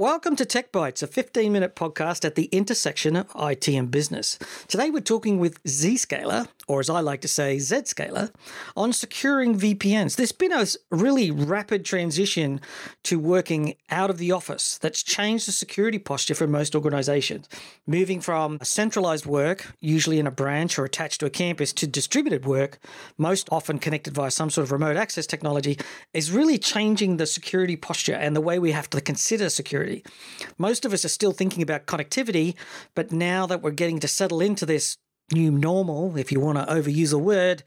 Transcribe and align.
Welcome 0.00 0.34
to 0.36 0.46
Tech 0.46 0.72
Bytes, 0.72 1.02
a 1.02 1.06
15 1.06 1.52
minute 1.52 1.76
podcast 1.76 2.24
at 2.24 2.34
the 2.34 2.46
intersection 2.46 3.16
of 3.16 3.30
IT 3.38 3.68
and 3.68 3.90
business. 3.90 4.38
Today 4.66 4.88
we're 4.88 5.00
talking 5.00 5.38
with 5.38 5.62
Zscaler, 5.64 6.48
or 6.66 6.80
as 6.80 6.88
I 6.88 7.00
like 7.00 7.20
to 7.20 7.28
say, 7.28 7.58
Zscaler, 7.58 8.32
on 8.74 8.94
securing 8.94 9.60
VPNs. 9.60 10.16
There's 10.16 10.32
been 10.32 10.52
a 10.52 10.64
really 10.90 11.30
rapid 11.30 11.84
transition 11.84 12.62
to 13.02 13.18
working 13.18 13.74
out 13.90 14.08
of 14.08 14.16
the 14.16 14.32
office 14.32 14.78
that's 14.78 15.02
changed 15.02 15.46
the 15.46 15.52
security 15.52 15.98
posture 15.98 16.34
for 16.34 16.46
most 16.46 16.74
organizations. 16.74 17.46
Moving 17.86 18.22
from 18.22 18.58
centralized 18.62 19.26
work, 19.26 19.74
usually 19.80 20.18
in 20.18 20.26
a 20.26 20.30
branch 20.30 20.78
or 20.78 20.86
attached 20.86 21.20
to 21.20 21.26
a 21.26 21.30
campus, 21.30 21.74
to 21.74 21.86
distributed 21.86 22.46
work, 22.46 22.78
most 23.18 23.50
often 23.52 23.78
connected 23.78 24.14
via 24.14 24.30
some 24.30 24.48
sort 24.48 24.64
of 24.64 24.72
remote 24.72 24.96
access 24.96 25.26
technology, 25.26 25.76
is 26.14 26.32
really 26.32 26.56
changing 26.56 27.18
the 27.18 27.26
security 27.26 27.76
posture 27.76 28.14
and 28.14 28.34
the 28.34 28.40
way 28.40 28.58
we 28.58 28.72
have 28.72 28.88
to 28.88 29.02
consider 29.02 29.50
security 29.50 29.89
security. 29.90 30.04
Most 30.58 30.84
of 30.84 30.92
us 30.92 31.04
are 31.04 31.08
still 31.08 31.32
thinking 31.32 31.62
about 31.62 31.86
connectivity, 31.86 32.54
but 32.94 33.12
now 33.12 33.46
that 33.46 33.62
we're 33.62 33.70
getting 33.70 34.00
to 34.00 34.08
settle 34.08 34.40
into 34.40 34.66
this 34.66 34.96
new 35.32 35.50
normal, 35.50 36.16
if 36.16 36.32
you 36.32 36.40
want 36.40 36.58
to 36.58 36.72
overuse 36.72 37.12
a 37.12 37.18
word, 37.18 37.62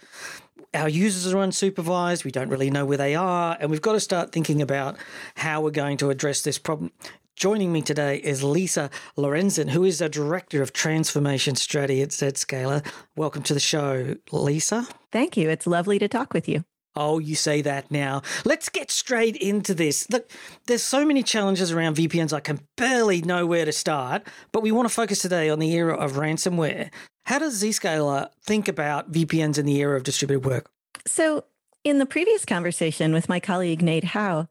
our 0.74 0.90
users 0.90 1.32
are 1.34 1.38
unsupervised, 1.38 2.24
we 2.24 2.32
don't 2.32 2.50
really 2.50 2.72
know 2.72 2.86
where 2.86 2.98
they 2.98 3.16
are, 3.16 3.58
and 3.60 3.70
we've 3.70 3.82
got 3.82 3.94
to 3.94 4.00
start 4.00 4.32
thinking 4.32 4.62
about 4.62 4.98
how 5.36 5.62
we're 5.62 5.72
going 5.72 5.98
to 5.98 6.10
address 6.10 6.42
this 6.42 6.58
problem. 6.58 6.92
Joining 7.36 7.72
me 7.72 7.82
today 7.82 8.18
is 8.18 8.44
Lisa 8.44 8.92
Lorenzin, 9.18 9.70
who 9.70 9.84
is 9.84 10.02
a 10.02 10.10
director 10.10 10.62
of 10.62 10.72
transformation 10.72 11.56
strategy 11.56 12.02
at 12.02 12.10
Zscaler. 12.10 12.86
Welcome 13.16 13.42
to 13.44 13.56
the 13.56 13.60
show, 13.60 14.16
Lisa. 14.32 14.88
Thank 15.12 15.36
you. 15.36 15.50
It's 15.50 15.66
lovely 15.66 15.98
to 15.98 16.08
talk 16.08 16.34
with 16.34 16.48
you. 16.48 16.64
Oh, 16.96 17.20
you 17.20 17.36
say 17.36 17.62
that 17.62 17.90
now. 17.90 18.22
Let's 18.46 18.70
get 18.70 18.92
straight 18.92 19.36
into 19.38 19.74
this. 19.74 20.10
Look, 20.10 20.30
there's 20.68 20.84
so 20.84 21.06
many 21.06 21.24
challenges 21.24 21.72
around 21.72 21.98
VPNs, 21.98 22.34
I 22.34 22.40
can 22.40 22.60
barely 22.78 23.22
know 23.22 23.46
where 23.46 23.66
to 23.66 23.72
start, 23.72 24.24
but 24.52 24.62
we 24.62 24.72
want 24.72 24.88
to 24.88 24.94
focus 24.94 25.20
today 25.20 25.50
on 25.50 25.60
the 25.60 25.72
era 25.72 25.96
of 25.96 26.14
ransomware. 26.14 26.92
How 27.26 27.40
does 27.40 27.64
Zscaler 27.64 28.30
think 28.44 28.68
about 28.68 29.12
VPNs 29.12 29.58
in 29.58 29.66
the 29.66 29.78
era 29.78 29.98
of 29.98 30.04
distributed 30.04 30.46
work? 30.46 30.70
So, 31.08 31.46
in 31.84 32.00
the 32.00 32.06
previous 32.06 32.46
conversation 32.46 33.12
with 33.12 33.28
my 33.28 33.40
colleague 33.40 33.82
Nate 33.82 34.04
Howe, 34.06 34.48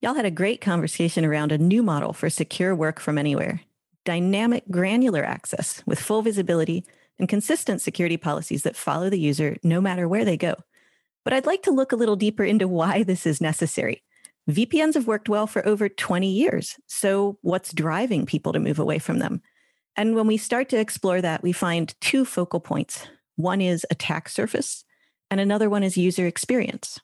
y'all 0.00 0.14
had 0.14 0.24
a 0.24 0.30
great 0.30 0.60
conversation 0.60 1.24
around 1.24 1.52
a 1.52 1.58
new 1.58 1.82
model 1.82 2.12
for 2.12 2.30
secure 2.30 2.74
work 2.74 3.00
from 3.00 3.18
anywhere 3.18 3.60
dynamic 4.04 4.64
granular 4.70 5.24
access 5.24 5.82
with 5.86 6.00
full 6.00 6.22
visibility 6.22 6.84
and 7.18 7.28
consistent 7.28 7.80
security 7.80 8.16
policies 8.16 8.62
that 8.62 8.76
follow 8.76 9.08
the 9.08 9.18
user 9.18 9.56
no 9.62 9.80
matter 9.80 10.08
where 10.08 10.24
they 10.24 10.36
go. 10.36 10.54
But 11.24 11.32
I'd 11.32 11.46
like 11.46 11.62
to 11.62 11.70
look 11.70 11.92
a 11.92 11.96
little 11.96 12.16
deeper 12.16 12.44
into 12.44 12.68
why 12.68 13.02
this 13.02 13.26
is 13.26 13.40
necessary. 13.40 14.02
VPNs 14.50 14.94
have 14.94 15.06
worked 15.06 15.28
well 15.28 15.46
for 15.46 15.66
over 15.66 15.88
20 15.88 16.28
years. 16.28 16.76
So, 16.88 17.38
what's 17.42 17.72
driving 17.72 18.26
people 18.26 18.52
to 18.52 18.58
move 18.58 18.78
away 18.78 18.98
from 18.98 19.18
them? 19.18 19.40
And 19.96 20.14
when 20.14 20.26
we 20.26 20.36
start 20.36 20.68
to 20.70 20.78
explore 20.78 21.20
that, 21.20 21.42
we 21.42 21.52
find 21.52 21.94
two 22.00 22.24
focal 22.24 22.60
points 22.60 23.06
one 23.36 23.60
is 23.60 23.86
attack 23.90 24.28
surface, 24.28 24.84
and 25.30 25.40
another 25.40 25.70
one 25.70 25.82
is 25.82 25.96
user 25.96 26.26
experience. 26.26 27.00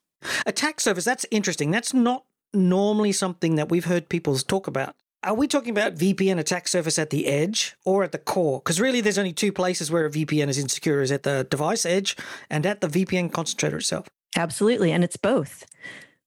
Attack 0.46 0.80
surface, 0.80 1.04
that's 1.04 1.24
interesting. 1.30 1.70
That's 1.70 1.94
not 1.94 2.24
normally 2.52 3.12
something 3.12 3.54
that 3.56 3.70
we've 3.70 3.84
heard 3.84 4.08
people 4.08 4.36
talk 4.36 4.66
about. 4.66 4.94
Are 5.24 5.34
we 5.34 5.48
talking 5.48 5.70
about 5.70 5.96
VPN 5.96 6.38
attack 6.38 6.68
surface 6.68 6.96
at 6.96 7.10
the 7.10 7.26
edge 7.26 7.74
or 7.84 8.04
at 8.04 8.12
the 8.12 8.18
core? 8.18 8.60
Because 8.60 8.80
really, 8.80 9.00
there's 9.00 9.18
only 9.18 9.32
two 9.32 9.52
places 9.52 9.90
where 9.90 10.06
a 10.06 10.10
VPN 10.10 10.48
is 10.48 10.58
insecure: 10.58 11.00
is 11.00 11.10
at 11.10 11.24
the 11.24 11.44
device 11.50 11.84
edge 11.84 12.16
and 12.48 12.64
at 12.64 12.80
the 12.80 12.86
VPN 12.86 13.32
concentrator 13.32 13.78
itself. 13.78 14.08
Absolutely, 14.36 14.92
and 14.92 15.02
it's 15.02 15.16
both. 15.16 15.66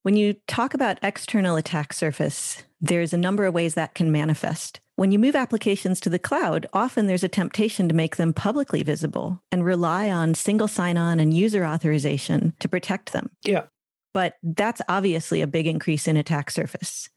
When 0.02 0.18
you 0.18 0.34
talk 0.48 0.74
about 0.74 1.00
external 1.02 1.56
attack 1.56 1.94
surface, 1.94 2.64
there's 2.82 3.14
a 3.14 3.18
number 3.18 3.46
of 3.46 3.54
ways 3.54 3.76
that 3.76 3.94
can 3.94 4.12
manifest. 4.12 4.82
When 4.98 5.14
you 5.14 5.20
move 5.20 5.38
applications 5.38 6.02
to 6.02 6.10
the 6.10 6.20
cloud, 6.20 6.68
often 6.74 7.08
there's 7.08 7.24
a 7.24 7.30
temptation 7.30 7.88
to 7.88 7.96
make 7.96 8.18
them 8.18 8.34
publicly 8.34 8.84
visible 8.84 9.42
and 9.54 9.64
rely 9.64 10.10
on 10.10 10.34
single 10.34 10.68
sign 10.68 10.98
on 10.98 11.20
and 11.22 11.34
user 11.34 11.64
authorization 11.64 12.54
to 12.60 12.68
protect 12.68 13.14
them. 13.14 13.30
Yeah. 13.46 13.64
But 14.14 14.36
that's 14.44 14.82
obviously 14.90 15.40
a 15.40 15.48
big 15.48 15.66
increase 15.66 16.10
in 16.10 16.18
attack 16.18 16.52
surface 16.52 17.10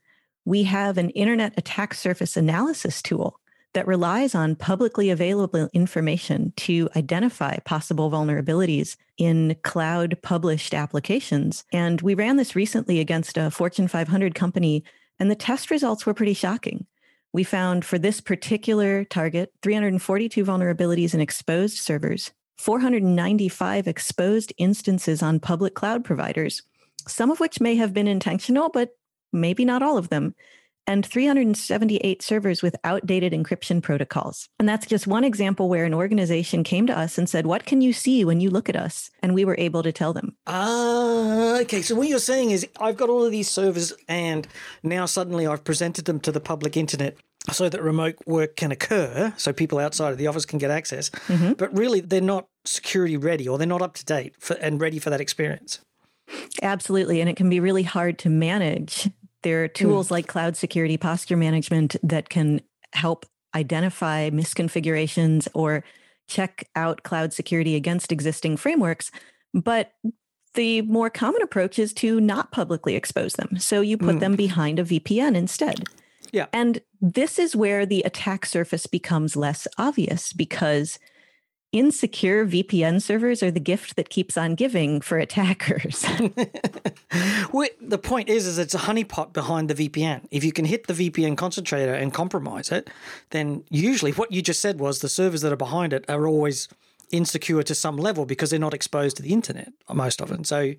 we 0.44 0.64
have 0.64 0.98
an 0.98 1.10
internet 1.10 1.54
attack 1.56 1.94
surface 1.94 2.36
analysis 2.36 3.00
tool 3.00 3.40
that 3.72 3.86
relies 3.86 4.34
on 4.34 4.54
publicly 4.54 5.10
available 5.10 5.68
information 5.72 6.52
to 6.56 6.88
identify 6.96 7.58
possible 7.64 8.10
vulnerabilities 8.10 8.96
in 9.18 9.56
cloud 9.62 10.16
published 10.22 10.72
applications. 10.72 11.64
And 11.72 12.00
we 12.00 12.14
ran 12.14 12.36
this 12.36 12.54
recently 12.54 13.00
against 13.00 13.36
a 13.36 13.50
Fortune 13.50 13.88
500 13.88 14.34
company, 14.34 14.84
and 15.18 15.30
the 15.30 15.34
test 15.34 15.70
results 15.70 16.06
were 16.06 16.14
pretty 16.14 16.34
shocking. 16.34 16.86
We 17.32 17.42
found 17.42 17.84
for 17.84 17.98
this 17.98 18.20
particular 18.20 19.04
target 19.04 19.52
342 19.62 20.44
vulnerabilities 20.44 21.14
in 21.14 21.20
exposed 21.20 21.78
servers, 21.78 22.30
495 22.58 23.88
exposed 23.88 24.52
instances 24.56 25.20
on 25.20 25.40
public 25.40 25.74
cloud 25.74 26.04
providers, 26.04 26.62
some 27.08 27.32
of 27.32 27.40
which 27.40 27.60
may 27.60 27.74
have 27.74 27.92
been 27.92 28.06
intentional, 28.06 28.68
but 28.68 28.90
maybe 29.34 29.64
not 29.64 29.82
all 29.82 29.98
of 29.98 30.08
them, 30.08 30.34
and 30.86 31.04
378 31.04 32.22
servers 32.22 32.62
with 32.62 32.76
outdated 32.84 33.32
encryption 33.32 33.82
protocols. 33.82 34.48
And 34.58 34.68
that's 34.68 34.86
just 34.86 35.06
one 35.06 35.24
example 35.24 35.68
where 35.68 35.84
an 35.84 35.94
organization 35.94 36.62
came 36.62 36.86
to 36.86 36.98
us 36.98 37.16
and 37.16 37.28
said, 37.28 37.46
What 37.46 37.64
can 37.64 37.80
you 37.80 37.92
see 37.92 38.24
when 38.24 38.40
you 38.40 38.50
look 38.50 38.68
at 38.68 38.76
us? 38.76 39.10
And 39.22 39.34
we 39.34 39.44
were 39.44 39.56
able 39.58 39.82
to 39.82 39.92
tell 39.92 40.12
them. 40.12 40.36
Ah, 40.46 41.58
okay. 41.60 41.82
So 41.82 41.94
what 41.94 42.08
you're 42.08 42.18
saying 42.18 42.50
is, 42.50 42.66
I've 42.80 42.96
got 42.96 43.08
all 43.08 43.24
of 43.24 43.30
these 43.30 43.50
servers, 43.50 43.92
and 44.08 44.46
now 44.82 45.06
suddenly 45.06 45.46
I've 45.46 45.64
presented 45.64 46.04
them 46.04 46.20
to 46.20 46.32
the 46.32 46.40
public 46.40 46.76
internet 46.76 47.16
so 47.52 47.68
that 47.68 47.82
remote 47.82 48.16
work 48.26 48.56
can 48.56 48.72
occur, 48.72 49.34
so 49.36 49.52
people 49.52 49.78
outside 49.78 50.12
of 50.12 50.18
the 50.18 50.26
office 50.26 50.46
can 50.46 50.58
get 50.58 50.70
access. 50.70 51.10
Mm-hmm. 51.10 51.54
But 51.54 51.76
really, 51.76 52.00
they're 52.00 52.20
not 52.20 52.46
security 52.64 53.16
ready 53.16 53.46
or 53.46 53.58
they're 53.58 53.66
not 53.66 53.82
up 53.82 53.94
to 53.94 54.04
date 54.04 54.34
for, 54.38 54.54
and 54.54 54.80
ready 54.80 54.98
for 54.98 55.10
that 55.10 55.20
experience. 55.20 55.80
Absolutely. 56.62 57.20
And 57.20 57.28
it 57.28 57.36
can 57.36 57.50
be 57.50 57.60
really 57.60 57.82
hard 57.82 58.18
to 58.20 58.30
manage 58.30 59.10
there 59.44 59.62
are 59.62 59.68
tools 59.68 60.08
mm. 60.08 60.12
like 60.12 60.26
cloud 60.26 60.56
security 60.56 60.96
posture 60.96 61.36
management 61.36 61.94
that 62.02 62.28
can 62.28 62.60
help 62.92 63.26
identify 63.54 64.30
misconfigurations 64.30 65.46
or 65.54 65.84
check 66.26 66.68
out 66.74 67.04
cloud 67.04 67.32
security 67.32 67.76
against 67.76 68.10
existing 68.10 68.56
frameworks. 68.56 69.12
But 69.52 69.92
the 70.54 70.82
more 70.82 71.10
common 71.10 71.42
approach 71.42 71.78
is 71.78 71.92
to 71.94 72.20
not 72.20 72.50
publicly 72.50 72.96
expose 72.96 73.34
them. 73.34 73.58
So 73.58 73.80
you 73.80 73.96
put 73.96 74.16
mm. 74.16 74.20
them 74.20 74.36
behind 74.36 74.78
a 74.78 74.84
VPN 74.84 75.36
instead. 75.36 75.84
Yeah. 76.32 76.46
And 76.52 76.80
this 77.00 77.38
is 77.38 77.54
where 77.54 77.86
the 77.86 78.02
attack 78.02 78.46
surface 78.46 78.86
becomes 78.86 79.36
less 79.36 79.68
obvious 79.78 80.32
because 80.32 80.98
insecure 81.74 82.46
VPN 82.46 83.02
servers 83.02 83.42
are 83.42 83.50
the 83.50 83.60
gift 83.60 83.96
that 83.96 84.08
keeps 84.08 84.36
on 84.36 84.54
giving 84.54 85.00
for 85.00 85.18
attackers. 85.18 86.06
well, 87.52 87.68
the 87.80 87.98
point 87.98 88.28
is, 88.28 88.46
is 88.46 88.58
it's 88.58 88.74
a 88.74 88.78
honeypot 88.78 89.32
behind 89.32 89.68
the 89.68 89.88
VPN. 89.88 90.26
If 90.30 90.44
you 90.44 90.52
can 90.52 90.66
hit 90.66 90.86
the 90.86 90.94
VPN 90.94 91.36
concentrator 91.36 91.92
and 91.92 92.14
compromise 92.14 92.70
it, 92.70 92.88
then 93.30 93.64
usually 93.70 94.12
what 94.12 94.30
you 94.30 94.40
just 94.40 94.60
said 94.60 94.78
was 94.78 95.00
the 95.00 95.08
servers 95.08 95.42
that 95.42 95.52
are 95.52 95.56
behind 95.56 95.92
it 95.92 96.04
are 96.08 96.28
always 96.28 96.68
insecure 97.10 97.62
to 97.62 97.74
some 97.74 97.96
level 97.96 98.26
because 98.26 98.50
they're 98.50 98.58
not 98.58 98.74
exposed 98.74 99.16
to 99.16 99.22
the 99.22 99.32
internet 99.32 99.72
most 99.92 100.20
often. 100.20 100.44
So 100.44 100.74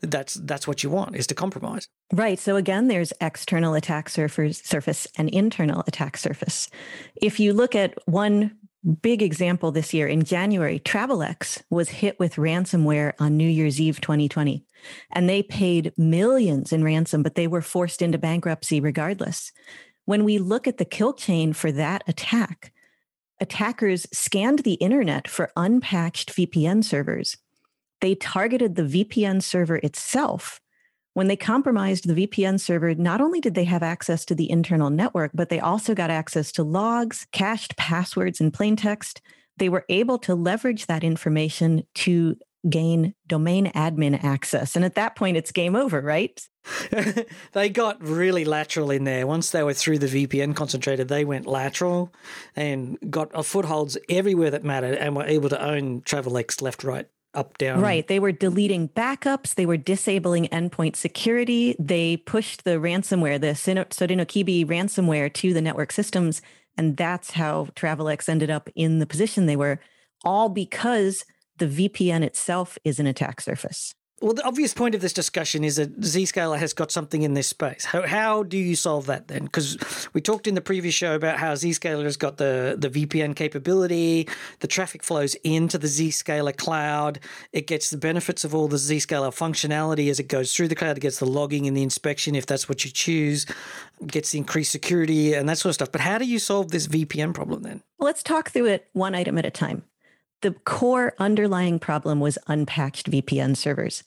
that's 0.00 0.34
that's 0.34 0.66
what 0.66 0.82
you 0.82 0.90
want 0.90 1.16
is 1.16 1.26
to 1.28 1.34
compromise. 1.34 1.88
Right. 2.12 2.38
So 2.38 2.56
again, 2.56 2.88
there's 2.88 3.12
external 3.20 3.74
attack 3.74 4.08
surface 4.08 4.58
surface 4.58 5.06
and 5.16 5.28
internal 5.30 5.84
attack 5.86 6.16
surface. 6.16 6.68
If 7.16 7.40
you 7.40 7.52
look 7.52 7.74
at 7.74 7.94
one 8.06 8.56
big 9.02 9.22
example 9.22 9.72
this 9.72 9.92
year 9.92 10.06
in 10.06 10.24
January, 10.24 10.78
Travelex 10.78 11.62
was 11.70 11.88
hit 11.88 12.18
with 12.18 12.36
ransomware 12.36 13.12
on 13.18 13.36
New 13.36 13.48
Year's 13.48 13.80
Eve 13.80 14.00
2020. 14.00 14.64
And 15.10 15.28
they 15.28 15.42
paid 15.42 15.92
millions 15.96 16.72
in 16.72 16.84
ransom, 16.84 17.22
but 17.22 17.34
they 17.34 17.46
were 17.46 17.62
forced 17.62 18.02
into 18.02 18.18
bankruptcy 18.18 18.80
regardless. 18.80 19.52
When 20.04 20.24
we 20.24 20.38
look 20.38 20.66
at 20.66 20.78
the 20.78 20.84
kill 20.84 21.12
chain 21.12 21.52
for 21.52 21.72
that 21.72 22.02
attack, 22.06 22.72
attackers 23.40 24.06
scanned 24.12 24.60
the 24.60 24.74
internet 24.74 25.28
for 25.28 25.52
unpatched 25.56 26.34
VPN 26.34 26.84
servers. 26.84 27.36
They 28.00 28.14
targeted 28.14 28.76
the 28.76 28.82
VPN 28.82 29.42
server 29.42 29.76
itself 29.76 30.60
when 31.18 31.26
they 31.26 31.34
compromised 31.34 32.06
the 32.06 32.28
VPN 32.28 32.60
server, 32.60 32.94
not 32.94 33.20
only 33.20 33.40
did 33.40 33.56
they 33.56 33.64
have 33.64 33.82
access 33.82 34.24
to 34.24 34.36
the 34.36 34.48
internal 34.48 34.88
network, 34.88 35.32
but 35.34 35.48
they 35.48 35.58
also 35.58 35.92
got 35.92 36.12
access 36.12 36.52
to 36.52 36.62
logs, 36.62 37.26
cached 37.32 37.76
passwords, 37.76 38.40
and 38.40 38.54
plain 38.54 38.76
text. 38.76 39.20
They 39.56 39.68
were 39.68 39.84
able 39.88 40.18
to 40.18 40.36
leverage 40.36 40.86
that 40.86 41.02
information 41.02 41.82
to 41.96 42.36
gain 42.70 43.16
domain 43.26 43.72
admin 43.74 44.22
access. 44.22 44.76
And 44.76 44.84
at 44.84 44.94
that 44.94 45.16
point, 45.16 45.36
it's 45.36 45.50
game 45.50 45.74
over, 45.74 46.00
right? 46.00 46.40
they 47.52 47.68
got 47.68 48.00
really 48.00 48.44
lateral 48.44 48.92
in 48.92 49.02
there. 49.02 49.26
Once 49.26 49.50
they 49.50 49.64
were 49.64 49.74
through 49.74 49.98
the 49.98 50.26
VPN 50.26 50.54
concentrator, 50.54 51.02
they 51.02 51.24
went 51.24 51.46
lateral 51.46 52.14
and 52.54 52.96
got 53.10 53.34
uh, 53.34 53.42
footholds 53.42 53.98
everywhere 54.08 54.52
that 54.52 54.62
mattered 54.62 54.94
and 54.94 55.16
were 55.16 55.24
able 55.24 55.48
to 55.48 55.60
own 55.60 56.02
Travelex 56.02 56.62
left, 56.62 56.84
right, 56.84 57.08
up 57.38 57.56
down. 57.56 57.80
Right. 57.80 58.06
They 58.06 58.18
were 58.18 58.32
deleting 58.32 58.88
backups. 58.88 59.54
They 59.54 59.66
were 59.66 59.76
disabling 59.76 60.46
endpoint 60.48 60.96
security. 60.96 61.76
They 61.78 62.16
pushed 62.16 62.64
the 62.64 62.72
ransomware, 62.72 63.40
the 63.40 63.48
Sodinokibi 63.48 64.66
ransomware 64.66 65.32
to 65.34 65.54
the 65.54 65.62
network 65.62 65.92
systems. 65.92 66.42
And 66.76 66.96
that's 66.96 67.30
how 67.32 67.66
Travelex 67.76 68.28
ended 68.28 68.50
up 68.50 68.68
in 68.74 68.98
the 68.98 69.06
position 69.06 69.46
they 69.46 69.56
were, 69.56 69.80
all 70.24 70.48
because 70.48 71.24
the 71.56 71.66
VPN 71.66 72.22
itself 72.22 72.78
is 72.84 73.00
an 73.00 73.06
attack 73.06 73.40
surface. 73.40 73.94
Well, 74.20 74.34
the 74.34 74.44
obvious 74.44 74.74
point 74.74 74.96
of 74.96 75.00
this 75.00 75.12
discussion 75.12 75.62
is 75.62 75.76
that 75.76 76.00
Zscaler 76.00 76.58
has 76.58 76.72
got 76.72 76.90
something 76.90 77.22
in 77.22 77.34
this 77.34 77.46
space. 77.46 77.84
How, 77.84 78.04
how 78.04 78.42
do 78.42 78.58
you 78.58 78.74
solve 78.74 79.06
that 79.06 79.28
then? 79.28 79.44
Because 79.44 80.08
we 80.12 80.20
talked 80.20 80.48
in 80.48 80.56
the 80.56 80.60
previous 80.60 80.94
show 80.94 81.14
about 81.14 81.38
how 81.38 81.52
Zscaler 81.52 82.02
has 82.02 82.16
got 82.16 82.36
the, 82.36 82.74
the 82.76 82.90
VPN 82.90 83.36
capability, 83.36 84.28
the 84.58 84.66
traffic 84.66 85.04
flows 85.04 85.36
into 85.44 85.78
the 85.78 85.86
Zscaler 85.86 86.56
cloud, 86.56 87.20
it 87.52 87.68
gets 87.68 87.90
the 87.90 87.96
benefits 87.96 88.44
of 88.44 88.56
all 88.56 88.66
the 88.66 88.76
Zscaler 88.76 89.30
functionality 89.30 90.10
as 90.10 90.18
it 90.18 90.26
goes 90.26 90.52
through 90.52 90.68
the 90.68 90.74
cloud, 90.74 90.96
it 90.96 91.00
gets 91.00 91.20
the 91.20 91.26
logging 91.26 91.68
and 91.68 91.76
the 91.76 91.84
inspection 91.84 92.34
if 92.34 92.44
that's 92.44 92.68
what 92.68 92.84
you 92.84 92.90
choose, 92.90 93.46
gets 94.04 94.32
the 94.32 94.38
increased 94.38 94.72
security 94.72 95.32
and 95.32 95.48
that 95.48 95.58
sort 95.58 95.70
of 95.70 95.74
stuff. 95.74 95.92
But 95.92 96.00
how 96.00 96.18
do 96.18 96.24
you 96.24 96.40
solve 96.40 96.72
this 96.72 96.88
VPN 96.88 97.34
problem 97.34 97.62
then? 97.62 97.84
Let's 98.00 98.24
talk 98.24 98.50
through 98.50 98.66
it 98.66 98.88
one 98.94 99.14
item 99.14 99.38
at 99.38 99.46
a 99.46 99.50
time 99.50 99.84
the 100.42 100.52
core 100.52 101.14
underlying 101.18 101.78
problem 101.78 102.20
was 102.20 102.38
unpatched 102.46 103.10
VPN 103.10 103.56
servers. 103.56 104.04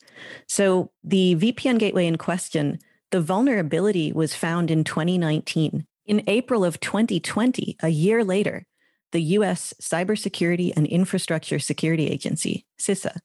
So 0.48 0.90
the 1.04 1.36
VPN 1.36 1.78
gateway 1.78 2.06
in 2.06 2.16
question, 2.16 2.78
the 3.10 3.20
vulnerability 3.20 4.12
was 4.12 4.34
found 4.34 4.70
in 4.70 4.84
2019. 4.84 5.86
In 6.06 6.24
April 6.26 6.64
of 6.64 6.80
2020, 6.80 7.76
a 7.82 7.88
year 7.88 8.24
later, 8.24 8.66
the 9.12 9.22
US 9.22 9.74
Cybersecurity 9.80 10.72
and 10.74 10.86
Infrastructure 10.86 11.58
Security 11.58 12.08
Agency, 12.08 12.66
CISA, 12.80 13.18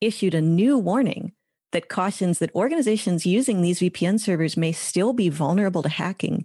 issued 0.00 0.34
a 0.34 0.40
new 0.40 0.78
warning 0.78 1.32
that 1.72 1.88
cautions 1.88 2.38
that 2.38 2.54
organizations 2.54 3.26
using 3.26 3.62
these 3.62 3.80
VPN 3.80 4.20
servers 4.20 4.56
may 4.56 4.72
still 4.72 5.12
be 5.12 5.28
vulnerable 5.28 5.82
to 5.82 5.88
hacking, 5.88 6.44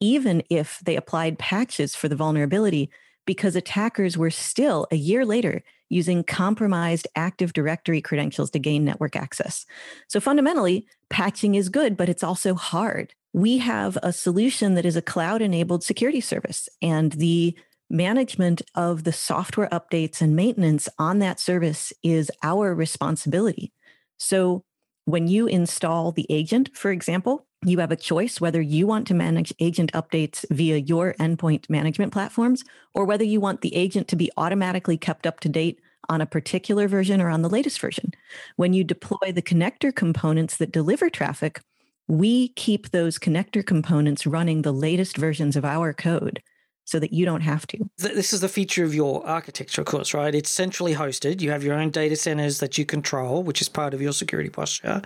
even 0.00 0.42
if 0.48 0.80
they 0.84 0.96
applied 0.96 1.38
patches 1.38 1.94
for 1.96 2.08
the 2.08 2.16
vulnerability 2.16 2.90
because 3.26 3.56
attackers 3.56 4.16
were 4.16 4.30
still 4.30 4.86
a 4.90 4.96
year 4.96 5.26
later 5.26 5.62
using 5.88 6.24
compromised 6.24 7.06
Active 7.14 7.52
Directory 7.52 8.00
credentials 8.00 8.50
to 8.50 8.58
gain 8.58 8.84
network 8.84 9.14
access. 9.14 9.66
So 10.08 10.20
fundamentally, 10.20 10.86
patching 11.10 11.54
is 11.54 11.68
good, 11.68 11.96
but 11.96 12.08
it's 12.08 12.24
also 12.24 12.54
hard. 12.54 13.14
We 13.32 13.58
have 13.58 13.98
a 14.02 14.12
solution 14.12 14.74
that 14.74 14.86
is 14.86 14.96
a 14.96 15.02
cloud 15.02 15.42
enabled 15.42 15.84
security 15.84 16.20
service, 16.20 16.68
and 16.80 17.12
the 17.12 17.56
management 17.88 18.62
of 18.74 19.04
the 19.04 19.12
software 19.12 19.68
updates 19.68 20.20
and 20.20 20.34
maintenance 20.34 20.88
on 20.98 21.20
that 21.20 21.38
service 21.38 21.92
is 22.02 22.30
our 22.42 22.74
responsibility. 22.74 23.72
So 24.18 24.64
when 25.04 25.28
you 25.28 25.46
install 25.46 26.10
the 26.10 26.26
agent, 26.28 26.76
for 26.76 26.90
example, 26.90 27.46
you 27.66 27.78
have 27.78 27.90
a 27.90 27.96
choice 27.96 28.40
whether 28.40 28.60
you 28.60 28.86
want 28.86 29.06
to 29.08 29.14
manage 29.14 29.52
agent 29.58 29.92
updates 29.92 30.44
via 30.50 30.76
your 30.76 31.14
endpoint 31.14 31.68
management 31.68 32.12
platforms 32.12 32.64
or 32.94 33.04
whether 33.04 33.24
you 33.24 33.40
want 33.40 33.60
the 33.60 33.74
agent 33.74 34.08
to 34.08 34.16
be 34.16 34.30
automatically 34.36 34.96
kept 34.96 35.26
up 35.26 35.40
to 35.40 35.48
date 35.48 35.80
on 36.08 36.20
a 36.20 36.26
particular 36.26 36.86
version 36.86 37.20
or 37.20 37.28
on 37.28 37.42
the 37.42 37.48
latest 37.48 37.80
version. 37.80 38.12
When 38.54 38.72
you 38.72 38.84
deploy 38.84 39.32
the 39.32 39.42
connector 39.42 39.94
components 39.94 40.56
that 40.58 40.70
deliver 40.70 41.10
traffic, 41.10 41.60
we 42.08 42.50
keep 42.50 42.90
those 42.90 43.18
connector 43.18 43.66
components 43.66 44.26
running 44.26 44.62
the 44.62 44.72
latest 44.72 45.16
versions 45.16 45.56
of 45.56 45.64
our 45.64 45.92
code 45.92 46.40
so 46.84 47.00
that 47.00 47.12
you 47.12 47.24
don't 47.24 47.40
have 47.40 47.66
to. 47.66 47.78
This 47.98 48.32
is 48.32 48.40
the 48.40 48.48
feature 48.48 48.84
of 48.84 48.94
your 48.94 49.26
architecture, 49.26 49.80
of 49.80 49.88
course, 49.88 50.14
right? 50.14 50.32
It's 50.32 50.50
centrally 50.50 50.94
hosted. 50.94 51.40
You 51.40 51.50
have 51.50 51.64
your 51.64 51.74
own 51.74 51.90
data 51.90 52.14
centers 52.14 52.60
that 52.60 52.78
you 52.78 52.86
control, 52.86 53.42
which 53.42 53.60
is 53.60 53.68
part 53.68 53.92
of 53.92 54.00
your 54.00 54.12
security 54.12 54.50
posture. 54.50 55.02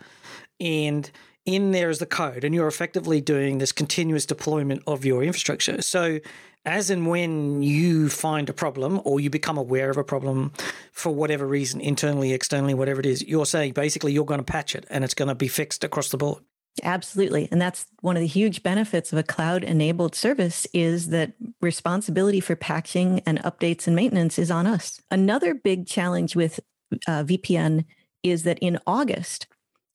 And 0.61 1.11
in 1.55 1.73
there 1.73 1.91
is 1.91 1.99
the 1.99 2.07
code, 2.07 2.45
and 2.45 2.55
you're 2.55 2.69
effectively 2.69 3.21
doing 3.21 3.59
this 3.59 3.73
continuous 3.73 4.27
deployment 4.27 4.83
of 4.87 5.05
your 5.05 5.23
infrastructure. 5.23 5.83
So, 5.83 6.21
as 6.65 6.91
and 6.91 7.07
when 7.07 7.63
you 7.63 8.09
find 8.09 8.49
a 8.49 8.53
problem 8.53 9.01
or 9.05 9.19
you 9.19 9.31
become 9.31 9.57
aware 9.57 9.91
of 9.91 9.97
a 9.97 10.05
problem 10.05 10.53
for 10.93 11.15
whatever 11.15 11.47
reason, 11.47 11.81
internally, 11.81 12.33
externally, 12.33 12.75
whatever 12.75 13.01
it 13.01 13.07
is, 13.07 13.23
you're 13.27 13.47
saying 13.47 13.73
basically 13.73 14.13
you're 14.13 14.27
going 14.27 14.41
to 14.41 14.45
patch 14.45 14.75
it 14.75 14.85
and 14.91 15.03
it's 15.03 15.15
going 15.15 15.29
to 15.29 15.35
be 15.35 15.49
fixed 15.49 15.85
across 15.85 16.11
the 16.11 16.19
board. 16.19 16.43
Absolutely. 16.83 17.49
And 17.51 17.61
that's 17.61 17.87
one 18.01 18.17
of 18.17 18.21
the 18.21 18.27
huge 18.27 18.63
benefits 18.63 19.13
of 19.13 19.19
a 19.19 19.23
cloud 19.23 19.65
enabled 19.65 20.15
service 20.15 20.67
is 20.73 21.09
that 21.09 21.33
responsibility 21.61 22.41
for 22.41 22.57
patching 22.57 23.21
and 23.21 23.41
updates 23.41 23.87
and 23.87 23.97
maintenance 23.97 24.39
is 24.39 24.51
on 24.51 24.67
us. 24.67 25.01
Another 25.11 25.55
big 25.55 25.87
challenge 25.87 26.37
with 26.37 26.61
uh, 27.07 27.25
VPN 27.25 27.85
is 28.23 28.45
that 28.45 28.59
in 28.61 28.79
August, 28.87 29.47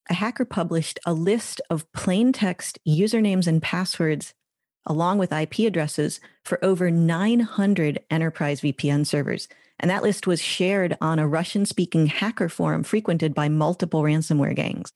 a 0.09 0.13
hacker 0.13 0.45
published 0.45 0.99
a 1.05 1.13
list 1.13 1.61
of 1.69 1.91
plain 1.93 2.31
text 2.31 2.79
usernames 2.87 3.47
and 3.47 3.61
passwords 3.61 4.33
along 4.85 5.17
with 5.17 5.33
IP 5.33 5.59
addresses 5.59 6.19
for 6.43 6.63
over 6.63 6.91
900 6.91 7.99
enterprise 8.09 8.61
VPN 8.61 9.05
servers. 9.05 9.47
And 9.79 9.89
that 9.89 10.03
list 10.03 10.27
was 10.27 10.41
shared 10.41 10.97
on 11.01 11.19
a 11.19 11.27
Russian 11.27 11.65
speaking 11.65 12.07
hacker 12.07 12.49
forum 12.49 12.83
frequented 12.83 13.33
by 13.33 13.49
multiple 13.49 14.03
ransomware 14.03 14.55
gangs. 14.55 14.93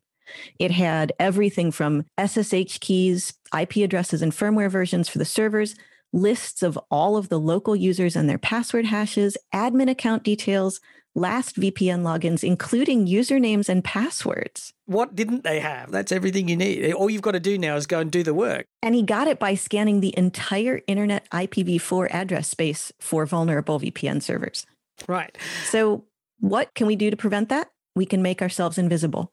It 0.59 0.71
had 0.71 1.11
everything 1.19 1.71
from 1.71 2.05
SSH 2.23 2.79
keys, 2.79 3.33
IP 3.57 3.77
addresses, 3.77 4.21
and 4.21 4.31
firmware 4.31 4.69
versions 4.69 5.09
for 5.09 5.17
the 5.17 5.25
servers, 5.25 5.75
lists 6.13 6.61
of 6.61 6.77
all 6.89 7.17
of 7.17 7.29
the 7.29 7.39
local 7.39 7.75
users 7.75 8.15
and 8.15 8.29
their 8.29 8.37
password 8.37 8.85
hashes, 8.85 9.37
admin 9.53 9.89
account 9.89 10.23
details, 10.23 10.79
last 11.15 11.55
VPN 11.57 12.01
logins, 12.01 12.43
including 12.43 13.07
usernames 13.07 13.69
and 13.69 13.83
passwords. 13.83 14.73
What 14.85 15.15
didn't 15.15 15.43
they 15.43 15.59
have? 15.59 15.91
That's 15.91 16.11
everything 16.11 16.47
you 16.47 16.55
need. 16.55 16.93
All 16.93 17.09
you've 17.09 17.21
got 17.21 17.31
to 17.31 17.39
do 17.39 17.57
now 17.57 17.75
is 17.75 17.87
go 17.87 17.99
and 17.99 18.11
do 18.11 18.23
the 18.23 18.33
work. 18.33 18.65
And 18.81 18.95
he 18.95 19.03
got 19.03 19.27
it 19.27 19.39
by 19.39 19.55
scanning 19.55 19.99
the 19.99 20.17
entire 20.17 20.81
internet 20.87 21.29
IPv4 21.31 22.07
address 22.11 22.47
space 22.47 22.91
for 22.99 23.25
vulnerable 23.25 23.79
VPN 23.79 24.21
servers. 24.21 24.65
Right. 25.07 25.37
So, 25.65 26.05
what 26.39 26.73
can 26.73 26.87
we 26.87 26.95
do 26.95 27.09
to 27.09 27.17
prevent 27.17 27.49
that? 27.49 27.69
We 27.95 28.05
can 28.05 28.21
make 28.21 28.41
ourselves 28.41 28.77
invisible. 28.77 29.31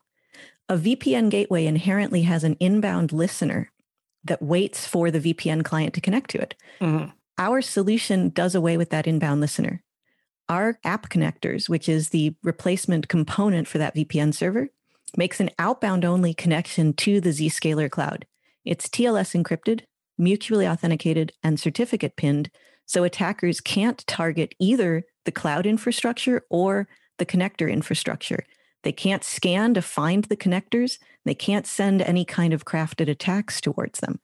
A 0.69 0.77
VPN 0.77 1.31
gateway 1.31 1.67
inherently 1.67 2.23
has 2.23 2.43
an 2.43 2.57
inbound 2.59 3.13
listener 3.13 3.71
that 4.25 4.43
waits 4.43 4.87
for 4.87 5.11
the 5.11 5.21
VPN 5.21 5.65
client 5.65 5.95
to 5.95 6.01
connect 6.01 6.31
to 6.31 6.41
it. 6.41 6.55
Mm-hmm. 6.81 7.11
Our 7.39 7.63
solution 7.63 8.31
does 8.31 8.55
away 8.55 8.77
with 8.77 8.91
that 8.91 9.07
inbound 9.07 9.41
listener. 9.41 9.83
Our 10.49 10.79
app 10.85 11.09
connectors, 11.09 11.69
which 11.69 11.89
is 11.89 12.11
the 12.11 12.35
replacement 12.43 13.09
component 13.09 13.67
for 13.67 13.79
that 13.79 13.95
VPN 13.95 14.33
server, 14.33 14.69
makes 15.17 15.41
an 15.41 15.51
outbound 15.59 16.05
only 16.05 16.35
connection 16.35 16.93
to 16.95 17.21
the 17.21 17.31
Zscaler 17.31 17.91
cloud. 17.91 18.27
It's 18.65 18.89
TLS 18.89 19.41
encrypted, 19.41 19.83
mutually 20.19 20.67
authenticated, 20.67 21.33
and 21.43 21.59
certificate 21.59 22.17
pinned, 22.17 22.51
so 22.85 23.03
attackers 23.05 23.61
can't 23.61 24.07
target 24.07 24.55
either 24.61 25.05
the 25.25 25.33
cloud 25.33 25.67
infrastructure 25.67 26.45
or 26.49 26.89
the 27.19 27.27
connector 27.27 27.71
infrastructure. 27.71 28.45
They 28.83 28.93
can't 28.93 29.25
scan 29.25 29.75
to 29.75 29.83
find 29.83 30.25
the 30.25 30.37
connectors. 30.37 30.99
They 31.25 31.35
can't 31.35 31.67
send 31.67 32.03
any 32.03 32.25
kind 32.25 32.53
of 32.53 32.65
crafted 32.65 33.09
attacks 33.09 33.61
towards 33.61 33.99
them. 33.99 34.21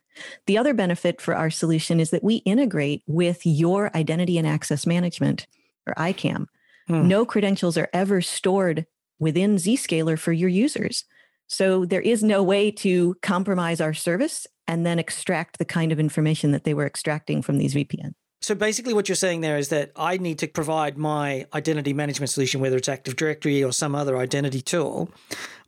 The 0.47 0.57
other 0.57 0.75
benefit 0.75 1.21
for 1.21 1.35
our 1.35 1.51
solution 1.51 1.99
is 1.99 2.11
that 2.11 2.23
we 2.23 2.37
integrate 2.37 3.03
with 3.07 3.45
your 3.45 3.91
identity 3.97 4.39
and 4.39 4.47
access 4.47 4.87
management 4.87 5.47
or 5.87 5.95
ICAM. 5.95 6.47
Hmm. 6.89 7.09
No 7.09 7.25
credentials 7.25 7.77
are 7.77 7.89
ever 7.93 8.21
stored 8.21 8.87
within 9.19 9.57
Zscaler 9.57 10.19
for 10.19 10.33
your 10.33 10.49
users. 10.49 11.05
So 11.47 11.85
there 11.85 12.01
is 12.01 12.23
no 12.23 12.43
way 12.43 12.71
to 12.71 13.15
compromise 13.23 13.81
our 13.81 13.95
service 13.95 14.47
and 14.67 14.87
then 14.87 14.99
extract 14.99 15.59
the 15.59 15.65
kind 15.65 15.93
of 15.93 16.01
information 16.01 16.53
that 16.53 16.65
they 16.65 16.75
were 16.75 16.87
extracting 16.87 17.43
from 17.43 17.59
these 17.59 17.75
VPN. 17.75 18.13
So 18.41 18.57
basically, 18.57 18.93
what 18.93 19.09
you're 19.09 19.17
saying 19.17 19.41
there 19.41 19.57
is 19.57 19.69
that 19.69 19.93
I 19.95 20.17
need 20.17 20.39
to 20.41 20.49
provide 20.49 20.99
my 20.99 21.47
identity 21.55 21.93
management 21.93 22.31
solution, 22.31 22.61
whether 22.61 22.77
it's 22.77 22.89
Active 22.89 23.15
Directory 23.15 23.63
or 23.63 23.73
some 23.73 23.95
other 23.95 24.17
identity 24.17 24.61
tool, 24.61 25.11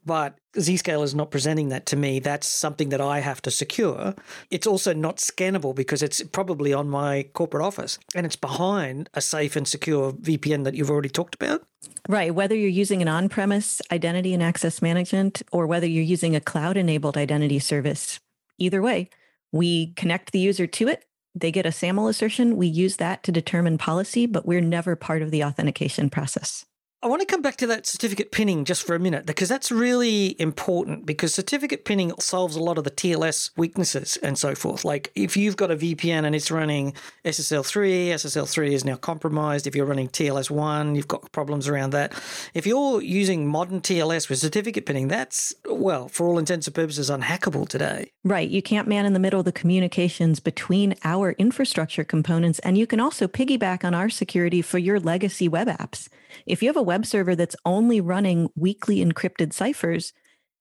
but 0.04 0.38
Zscaler 0.54 1.04
is 1.04 1.14
not 1.14 1.30
presenting 1.30 1.68
that 1.70 1.87
to 1.87 1.96
me. 1.96 2.18
That's 2.18 2.46
something 2.46 2.90
that 2.90 3.00
I 3.00 3.20
have 3.20 3.42
to 3.42 3.50
secure. 3.50 4.14
It's 4.50 4.66
also 4.66 4.92
not 4.92 5.16
scannable 5.16 5.75
because 5.75 6.02
it's 6.02 6.23
probably 6.23 6.73
on 6.73 6.88
my 6.88 7.25
corporate 7.34 7.64
office 7.64 7.99
and 8.14 8.25
it's 8.25 8.37
behind 8.37 9.11
a 9.14 9.20
safe 9.20 9.56
and 9.56 9.66
secure 9.66 10.12
VPN 10.12 10.64
that 10.64 10.75
you've 10.75 10.90
already 10.90 11.08
talked 11.08 11.34
about. 11.34 11.62
Right. 12.08 12.34
Whether 12.34 12.54
you're 12.54 12.68
using 12.68 13.02
an 13.02 13.08
on 13.08 13.28
premise 13.28 13.80
identity 13.90 14.32
and 14.34 14.42
access 14.42 14.80
management 14.80 15.42
or 15.52 15.66
whether 15.66 15.87
you're 15.87 16.02
using 16.02 16.37
a 16.37 16.40
cloud 16.40 16.76
enabled 16.76 17.16
identity 17.16 17.58
service, 17.58 18.20
either 18.58 18.82
way, 18.82 19.11
we 19.52 19.92
connect 19.94 20.32
the 20.32 20.38
user 20.38 20.66
to 20.66 20.88
it 20.88 21.04
they 21.34 21.50
get 21.50 21.66
a 21.66 21.73
SAML 21.73 22.08
assertion. 22.08 22.56
We 22.56 22.68
use 22.68 22.96
that 22.96 23.23
to 23.25 23.32
determine 23.32 23.76
policy, 23.76 24.26
but 24.26 24.46
we're 24.46 24.61
never 24.61 24.94
part 24.94 25.20
of 25.20 25.30
the 25.30 25.42
authentication 25.42 26.08
process. 26.08 26.64
I 27.04 27.06
want 27.06 27.20
to 27.20 27.26
come 27.26 27.42
back 27.42 27.56
to 27.56 27.66
that 27.66 27.87
certificate 27.87 28.32
pinning 28.32 28.64
just 28.64 28.82
for 28.82 28.94
a 28.94 28.99
minute 28.99 29.26
because 29.26 29.46
that's 29.46 29.70
really 29.70 30.40
important 30.40 31.04
because 31.04 31.34
certificate 31.34 31.84
pinning 31.84 32.14
solves 32.18 32.56
a 32.56 32.61
lot 32.61 32.78
of 32.78 32.84
the 32.84 32.90
TLS 32.90 33.50
weaknesses 33.58 34.16
and 34.23 34.38
so 34.38 34.54
forth. 34.54 34.87
Like 34.87 35.12
if 35.14 35.37
you've 35.37 35.58
got 35.58 35.70
a 35.70 35.76
VPN 35.76 36.25
and 36.25 36.34
it's 36.34 36.50
running 36.50 36.94
SSL3, 37.26 38.08
SSL3 38.08 38.73
is 38.73 38.87
now 38.87 38.96
compromised. 38.96 39.66
If 39.66 39.76
you're 39.76 39.84
running 39.84 40.08
TLS1, 40.08 40.96
you've 40.96 41.06
got 41.06 41.30
problems 41.30 41.68
around 41.68 41.90
that. 41.90 42.14
If 42.54 42.66
you're 42.66 43.02
using 43.02 43.46
modern 43.46 43.82
TLS 43.82 44.30
with 44.30 44.38
certificate 44.38 44.87
pinning, 44.87 45.08
that's, 45.08 45.54
well, 45.66 46.08
for 46.08 46.26
all 46.26 46.38
intents 46.38 46.68
and 46.68 46.75
purposes, 46.75 47.11
unhackable 47.11 47.68
today. 47.68 48.12
Right. 48.25 48.49
You 48.49 48.62
can't 48.62 48.88
man 48.88 49.04
in 49.04 49.12
the 49.12 49.20
middle 49.20 49.42
the 49.42 49.52
communications 49.52 50.40
between 50.40 50.94
our 51.04 51.32
infrastructure 51.32 52.02
components. 52.02 52.61
And 52.61 52.78
you 52.78 52.87
can 52.87 52.99
also 52.99 53.28
piggyback 53.28 53.84
on 53.84 53.92
our 53.92 54.08
security 54.08 54.62
for 54.62 54.78
your 54.78 54.99
legacy 54.99 55.49
web 55.49 55.68
apps. 55.68 56.08
If 56.47 56.62
you 56.62 56.69
have 56.69 56.76
a 56.76 56.83
web 56.83 57.07
server 57.07 57.35
that's 57.37 57.57
only 57.64 58.00
running 58.00 58.49
weakly 58.57 59.05
encrypted 59.05 59.53
ciphers, 59.53 60.12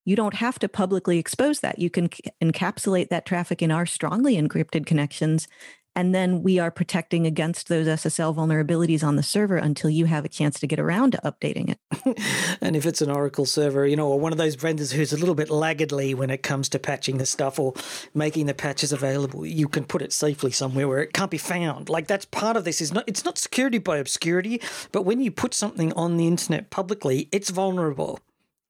you 0.06 0.16
don't 0.16 0.36
have 0.36 0.60
to 0.60 0.70
publicly 0.70 1.18
expose 1.18 1.62
that. 1.62 1.80
You 1.80 1.90
can 1.90 2.10
encapsulate 2.42 3.10
that 3.10 3.26
traffic 3.26 3.62
in 3.62 3.72
our 3.72 3.86
strongly 3.86 4.36
encrypted 4.36 4.86
connections. 4.86 5.48
And 5.96 6.14
then 6.14 6.42
we 6.42 6.58
are 6.58 6.72
protecting 6.72 7.28
against 7.28 7.68
those 7.68 7.88
SSL 7.88 8.36
vulnerabilities 8.36 9.04
on 9.04 9.16
the 9.16 9.24
server 9.24 9.58
until 9.58 9.90
you 9.90 10.06
have 10.06 10.26
a 10.26 10.30
chance 10.30 10.60
to 10.60 10.68
get 10.68 10.80
around 10.80 11.12
to 11.12 11.20
updating 11.24 11.70
it. 11.70 12.58
and 12.62 12.76
if 12.76 12.86
it's 12.86 13.02
an 13.02 13.12
Oracle 13.12 13.46
server, 13.46 13.86
you 13.86 13.96
know, 13.96 14.08
or 14.08 14.20
one 14.20 14.32
of 14.32 14.40
those 14.40 14.56
vendors 14.56 14.92
who's 14.92 15.14
a 15.14 15.18
little 15.18 15.36
bit 15.36 15.52
laggardly 15.52 16.14
when 16.16 16.32
it 16.32 16.42
comes 16.42 16.68
to 16.70 16.80
patching 16.80 17.18
the 17.18 17.26
stuff 17.26 17.60
or 17.60 17.74
making 18.14 18.48
the 18.48 18.56
patches 18.56 18.92
available, 18.92 19.46
you 19.46 19.68
can 19.68 19.84
put 19.84 20.02
it 20.02 20.12
safely 20.12 20.52
somewhere 20.52 20.88
where 20.88 21.02
it 21.02 21.14
can't 21.14 21.32
be 21.32 21.38
found. 21.38 21.90
Like 21.90 22.08
that's 22.08 22.26
part 22.26 22.58
of 22.58 22.64
this 22.64 22.82
is 22.82 22.92
not 22.92 23.04
it's 23.08 23.24
not 23.24 23.38
security 23.38 23.78
by 23.78 23.98
obscurity, 23.98 24.62
but 24.92 25.04
when 25.04 25.22
you 25.22 25.30
put 25.30 25.54
something 25.54 25.94
on 25.94 26.18
the 26.18 26.28
internet 26.28 26.70
publicly, 26.70 27.30
it's 27.32 27.50
vulnerable 27.50 28.20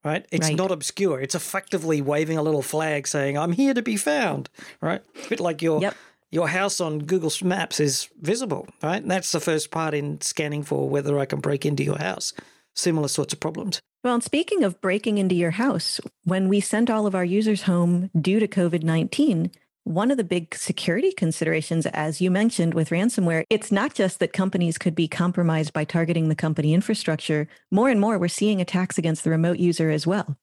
right? 0.06 0.26
It's 0.32 0.50
right. 0.50 0.58
not 0.58 0.70
obscure. 0.70 1.22
It's 1.22 1.34
effectively 1.34 2.02
waving 2.02 2.38
a 2.38 2.44
little 2.44 2.62
flag 2.62 3.08
saying, 3.08 3.38
I'm 3.38 3.54
here 3.54 3.74
to 3.74 3.82
be 3.82 3.96
found, 3.96 4.50
right? 4.82 5.02
A 5.26 5.30
bit 5.30 5.40
like 5.40 5.62
your 5.62 5.80
yep 5.80 5.96
your 6.34 6.48
house 6.48 6.82
on 6.82 6.98
Google 6.98 7.32
Maps 7.44 7.80
is 7.80 8.10
visible, 8.20 8.68
right? 8.82 9.04
And 9.04 9.12
that's 9.12 9.32
the 9.32 9.40
first 9.40 9.70
part 9.70 9.94
in 9.94 10.20
scanning 10.22 10.64
for 10.64 10.90
whether 10.90 11.20
I 11.20 11.26
can 11.26 11.40
break 11.40 11.64
into 11.64 11.84
your 11.84 12.00
house. 12.00 12.34
Similar 12.76 13.08
sorts 13.08 13.34
of 13.34 13.40
problems. 13.40 13.80
Well, 14.04 14.16
and 14.16 14.24
speaking 14.24 14.64
of 14.64 14.82
breaking 14.82 15.20
into 15.20 15.36
your 15.36 15.52
house, 15.52 16.02
when 16.24 16.50
we 16.50 16.60
sent 16.60 16.90
all 16.90 17.06
of 17.06 17.14
our 17.14 17.24
users 17.24 17.62
home 17.62 18.10
due 18.20 18.40
to 18.40 18.48
COVID 18.48 18.82
19, 18.82 19.52
one 19.84 20.10
of 20.10 20.18
the 20.18 20.24
big 20.24 20.56
security 20.56 21.12
considerations, 21.12 21.86
as 21.86 22.20
you 22.20 22.32
mentioned 22.32 22.74
with 22.74 22.90
ransomware, 22.90 23.44
it's 23.52 23.72
not 23.72 23.94
just 23.94 24.20
that 24.20 24.34
companies 24.34 24.80
could 24.80 24.96
be 24.96 25.08
compromised 25.08 25.72
by 25.72 25.84
targeting 25.84 26.30
the 26.30 26.36
company 26.36 26.74
infrastructure. 26.74 27.48
More 27.70 27.90
and 27.90 28.02
more, 28.02 28.18
we're 28.18 28.28
seeing 28.28 28.60
attacks 28.60 28.98
against 28.98 29.24
the 29.24 29.30
remote 29.30 29.60
user 29.60 29.92
as 29.92 30.08
well. 30.08 30.36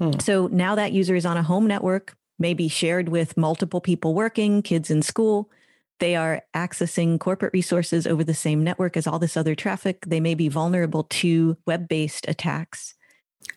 Hmm. 0.00 0.18
So 0.18 0.48
now 0.48 0.74
that 0.74 0.92
user 0.92 1.14
is 1.14 1.24
on 1.24 1.36
a 1.36 1.42
home 1.44 1.68
network, 1.68 2.16
maybe 2.38 2.68
shared 2.68 3.08
with 3.08 3.36
multiple 3.36 3.80
people 3.80 4.14
working, 4.14 4.62
kids 4.62 4.90
in 4.90 5.02
school. 5.02 5.50
They 5.98 6.14
are 6.14 6.42
accessing 6.54 7.18
corporate 7.18 7.54
resources 7.54 8.06
over 8.06 8.22
the 8.22 8.34
same 8.34 8.62
network 8.62 8.96
as 8.96 9.06
all 9.06 9.18
this 9.18 9.36
other 9.36 9.54
traffic. 9.54 10.04
They 10.06 10.20
may 10.20 10.34
be 10.34 10.48
vulnerable 10.48 11.04
to 11.04 11.56
web 11.66 11.88
based 11.88 12.28
attacks. 12.28 12.94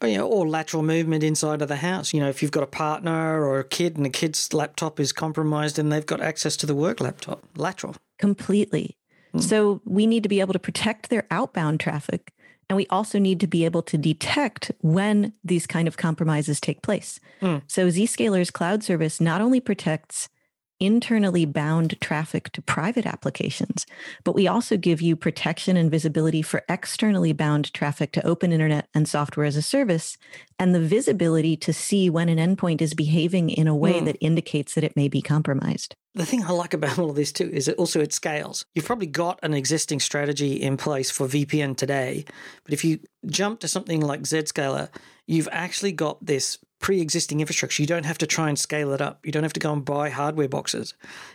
Oh, 0.01 0.07
yeah, 0.07 0.21
or 0.21 0.47
lateral 0.47 0.83
movement 0.83 1.23
inside 1.23 1.61
of 1.61 1.67
the 1.67 1.77
house. 1.77 2.13
You 2.13 2.21
know, 2.21 2.29
if 2.29 2.41
you've 2.41 2.51
got 2.51 2.63
a 2.63 2.67
partner 2.67 3.43
or 3.43 3.59
a 3.59 3.63
kid 3.63 3.97
and 3.97 4.05
the 4.05 4.09
kid's 4.09 4.53
laptop 4.53 4.99
is 4.99 5.11
compromised 5.11 5.77
and 5.77 5.91
they've 5.91 6.05
got 6.05 6.21
access 6.21 6.55
to 6.57 6.65
the 6.65 6.75
work 6.75 7.01
laptop, 7.01 7.43
lateral. 7.57 7.95
Completely. 8.17 8.97
Mm. 9.33 9.41
So 9.41 9.81
we 9.85 10.07
need 10.07 10.23
to 10.23 10.29
be 10.29 10.39
able 10.39 10.53
to 10.53 10.59
protect 10.59 11.09
their 11.09 11.25
outbound 11.31 11.79
traffic 11.79 12.33
and 12.69 12.77
we 12.77 12.85
also 12.87 13.17
need 13.17 13.39
to 13.39 13.47
be 13.47 13.65
able 13.65 13.81
to 13.81 13.97
detect 13.97 14.71
when 14.81 15.33
these 15.43 15.65
kind 15.65 15.87
of 15.87 15.97
compromises 15.97 16.61
take 16.61 16.81
place. 16.83 17.19
Mm. 17.41 17.63
So 17.67 17.87
Zscaler's 17.87 18.51
cloud 18.51 18.83
service 18.83 19.19
not 19.19 19.41
only 19.41 19.59
protects 19.59 20.29
internally 20.79 21.45
bound 21.45 21.99
traffic 22.01 22.51
to 22.51 22.61
private 22.61 23.05
applications, 23.05 23.85
but 24.23 24.35
we 24.35 24.47
also 24.47 24.77
give 24.77 25.01
you 25.01 25.15
protection 25.15 25.77
and 25.77 25.91
visibility 25.91 26.41
for 26.41 26.63
externally 26.69 27.33
bound 27.33 27.73
traffic 27.73 28.11
to 28.13 28.25
open 28.25 28.51
internet 28.51 28.87
and 28.93 29.07
software 29.07 29.45
as 29.45 29.55
a 29.55 29.61
service, 29.61 30.17
and 30.57 30.73
the 30.73 30.79
visibility 30.79 31.55
to 31.57 31.73
see 31.73 32.09
when 32.09 32.29
an 32.29 32.37
endpoint 32.37 32.81
is 32.81 32.93
behaving 32.93 33.49
in 33.49 33.67
a 33.67 33.75
way 33.75 34.01
mm. 34.01 34.05
that 34.05 34.17
indicates 34.21 34.75
that 34.75 34.83
it 34.83 34.95
may 34.95 35.07
be 35.07 35.21
compromised. 35.21 35.95
The 36.15 36.25
thing 36.25 36.43
I 36.43 36.51
like 36.51 36.73
about 36.73 36.97
all 36.97 37.09
of 37.09 37.15
this 37.15 37.31
too 37.31 37.49
is 37.51 37.67
it 37.67 37.77
also 37.77 38.01
it 38.01 38.13
scales. 38.13 38.65
You've 38.73 38.85
probably 38.85 39.07
got 39.07 39.39
an 39.43 39.53
existing 39.53 39.99
strategy 39.99 40.53
in 40.53 40.77
place 40.77 41.11
for 41.11 41.27
VPN 41.27 41.77
today, 41.77 42.25
but 42.63 42.73
if 42.73 42.83
you 42.83 42.99
jump 43.27 43.59
to 43.59 43.67
something 43.67 44.01
like 44.01 44.23
Zscaler, 44.23 44.89
you've 45.27 45.49
actually 45.51 45.91
got 45.91 46.25
this 46.25 46.57
pre-existing 46.79 47.41
infrastructure. 47.41 47.83
You 47.83 47.87
don't 47.87 48.05
have 48.05 48.17
to 48.19 48.27
try 48.27 48.47
and 48.47 48.57
scale 48.57 48.93
it 48.93 49.01
up. 49.01 49.25
You 49.25 49.31
don't 49.31 49.43
have 49.43 49.53
to 49.53 49.59
go 49.59 49.73
and 49.73 49.83
buy 49.83 50.09
hardware 50.09 50.47
boxes. 50.47 50.93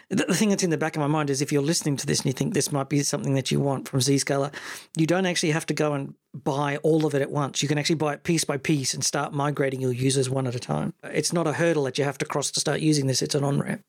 The, 0.09 0.25
the 0.25 0.35
thing 0.35 0.49
that's 0.49 0.63
in 0.63 0.71
the 0.71 0.79
back 0.79 0.97
of 0.97 1.01
my 1.01 1.07
mind 1.07 1.31
is 1.31 1.43
if 1.43 1.53
you're 1.53 1.63
listening 1.63 1.97
to 1.99 2.07
this 2.07 2.21
and 2.21 2.27
you 2.27 2.33
think 2.33 2.55
this 2.55 2.73
might 2.73 2.89
be 2.89 3.03
something 3.03 3.35
that 3.35 3.51
you 3.51 3.61
want 3.61 3.89
from 3.89 4.01
Zscaler, 4.01 4.53
you 4.97 5.07
don't 5.07 5.27
actually 5.27 5.53
have 5.53 5.67
to 5.67 5.75
go 5.75 5.93
and 5.93 6.15
buy 6.33 6.79
all 6.79 7.07
of 7.07 7.15
it 7.15 7.23
at 7.23 7.31
once. 7.31 7.63
You 7.63 7.69
can 7.69 7.79
actually 7.79 7.97
buy 7.97 8.15
it 8.15 8.25
piece 8.25 8.45
by 8.45 8.57
piece 8.57 8.95
and 8.95 9.05
start 9.05 9.33
migrating 9.33 9.81
your 9.81 9.93
users 9.93 10.29
one 10.29 10.47
at 10.47 10.55
a 10.55 10.61
time. 10.61 10.95
It's 11.05 11.33
not 11.33 11.47
a 11.47 11.53
hurdle 11.53 11.85
that 11.85 11.99
you 11.99 12.05
have 12.05 12.19
to 12.19 12.25
cross 12.25 12.51
to 12.53 12.61
start 12.61 12.81
using 12.81 13.07
this. 13.07 13.23
It's 13.23 13.35
an 13.35 13.45
on-ramp. 13.45 13.83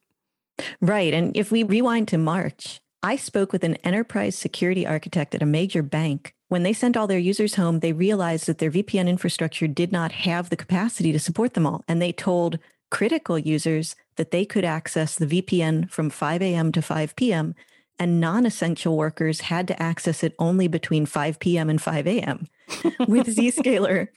Right. 0.81 1.13
And 1.13 1.35
if 1.35 1.51
we 1.51 1.63
rewind 1.63 2.09
to 2.09 2.17
March, 2.17 2.81
I 3.01 3.15
spoke 3.15 3.51
with 3.51 3.63
an 3.63 3.75
enterprise 3.77 4.37
security 4.37 4.85
architect 4.85 5.33
at 5.33 5.41
a 5.41 5.45
major 5.45 5.81
bank 5.81 6.34
when 6.47 6.63
they 6.63 6.73
sent 6.73 6.95
all 6.95 7.07
their 7.07 7.19
users 7.19 7.55
home, 7.55 7.79
they 7.79 7.93
realized 7.93 8.45
that 8.47 8.59
their 8.59 8.71
VPN 8.71 9.07
infrastructure 9.07 9.67
did 9.67 9.91
not 9.91 10.11
have 10.11 10.49
the 10.49 10.55
capacity 10.55 11.11
to 11.11 11.19
support 11.19 11.53
them 11.53 11.65
all. 11.65 11.83
And 11.87 12.01
they 12.01 12.11
told 12.11 12.59
critical 12.91 13.39
users 13.39 13.95
that 14.15 14.31
they 14.31 14.45
could 14.45 14.63
access 14.63 15.15
the 15.15 15.25
VPN 15.25 15.89
from 15.89 16.09
5 16.09 16.41
a.m. 16.41 16.71
to 16.71 16.81
5 16.81 17.15
p.m. 17.15 17.55
and 17.99 18.21
non 18.21 18.45
essential 18.45 18.95
workers 18.95 19.41
had 19.41 19.67
to 19.67 19.81
access 19.81 20.23
it 20.23 20.35
only 20.39 20.67
between 20.67 21.05
5 21.05 21.39
p.m. 21.39 21.69
and 21.69 21.81
5 21.81 22.07
a.m. 22.07 22.47
With 23.07 23.35
Zscaler, 23.35 24.07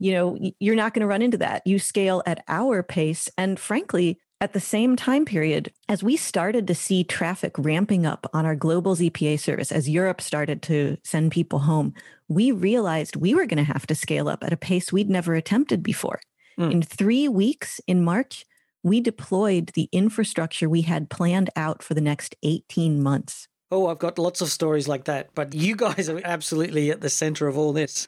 you 0.00 0.12
know, 0.12 0.38
you're 0.58 0.76
not 0.76 0.94
going 0.94 1.00
to 1.00 1.06
run 1.06 1.22
into 1.22 1.38
that. 1.38 1.62
You 1.64 1.78
scale 1.78 2.22
at 2.26 2.44
our 2.48 2.82
pace. 2.82 3.28
And 3.38 3.58
frankly, 3.58 4.18
at 4.40 4.52
the 4.52 4.60
same 4.60 4.94
time 4.94 5.24
period, 5.24 5.72
as 5.88 6.02
we 6.02 6.16
started 6.16 6.66
to 6.68 6.74
see 6.74 7.02
traffic 7.02 7.52
ramping 7.58 8.06
up 8.06 8.28
on 8.32 8.46
our 8.46 8.54
global 8.54 8.94
ZPA 8.94 9.38
service, 9.40 9.72
as 9.72 9.88
Europe 9.88 10.20
started 10.20 10.62
to 10.62 10.96
send 11.02 11.32
people 11.32 11.60
home, 11.60 11.92
we 12.28 12.52
realized 12.52 13.16
we 13.16 13.34
were 13.34 13.46
going 13.46 13.64
to 13.64 13.72
have 13.72 13.86
to 13.88 13.94
scale 13.94 14.28
up 14.28 14.44
at 14.44 14.52
a 14.52 14.56
pace 14.56 14.92
we'd 14.92 15.10
never 15.10 15.34
attempted 15.34 15.82
before. 15.82 16.20
Mm. 16.58 16.72
In 16.72 16.82
three 16.82 17.26
weeks 17.26 17.80
in 17.88 18.04
March, 18.04 18.44
we 18.84 19.00
deployed 19.00 19.72
the 19.74 19.88
infrastructure 19.90 20.68
we 20.68 20.82
had 20.82 21.10
planned 21.10 21.50
out 21.56 21.82
for 21.82 21.94
the 21.94 22.00
next 22.00 22.36
18 22.44 23.02
months. 23.02 23.48
Oh, 23.72 23.88
I've 23.88 23.98
got 23.98 24.18
lots 24.18 24.40
of 24.40 24.50
stories 24.50 24.86
like 24.86 25.04
that, 25.04 25.30
but 25.34 25.52
you 25.52 25.74
guys 25.74 26.08
are 26.08 26.20
absolutely 26.24 26.90
at 26.90 27.00
the 27.00 27.10
center 27.10 27.48
of 27.48 27.58
all 27.58 27.72
this. 27.72 28.06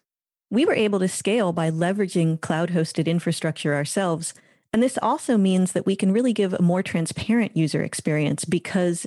We 0.49 0.65
were 0.65 0.75
able 0.75 1.01
to 1.01 1.09
scale 1.09 1.53
by 1.53 1.71
leveraging 1.71 2.41
cloud 2.41 2.71
hosted 2.71 3.07
infrastructure 3.07 3.75
ourselves 3.75 4.33
and 4.73 4.83
this 4.83 4.99
also 5.03 5.37
means 5.37 5.73
that 5.73 5.87
we 5.87 5.97
can 5.97 6.13
really 6.13 6.33
give 6.33 6.53
a 6.53 6.63
more 6.63 6.83
transparent 6.83 7.57
user 7.57 7.83
experience 7.83 8.45
because 8.45 9.07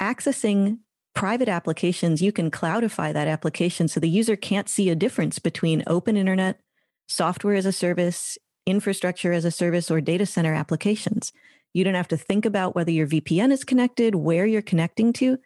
accessing 0.00 0.78
private 1.14 1.48
applications, 1.48 2.22
you 2.22 2.32
can 2.32 2.50
cloudify 2.50 3.12
that 3.12 3.28
application 3.28 3.88
so 3.88 3.98
the 3.98 4.08
user 4.08 4.36
can't 4.36 4.68
see 4.68 4.88
a 4.88 4.94
difference 4.94 5.38
between 5.38 5.82
open 5.86 6.16
internet, 6.16 6.60
software 7.08 7.54
as 7.54 7.66
a 7.66 7.72
service, 7.72 8.38
infrastructure 8.66 9.32
as 9.32 9.44
a 9.44 9.50
service, 9.50 9.90
or 9.90 10.00
data 10.00 10.24
center 10.24 10.54
applications. 10.54 11.32
You 11.72 11.82
don't 11.84 11.94
have 11.94 12.08
to 12.08 12.16
think 12.16 12.44
about 12.44 12.74
whether 12.74 12.90
your 12.90 13.06
VPN 13.06 13.50
is 13.50 13.64
connected, 13.64 14.14
where 14.14 14.46
you're 14.46 14.62
connecting 14.62 15.12
to, 15.14 15.38